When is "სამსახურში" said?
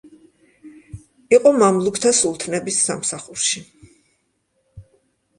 2.87-3.61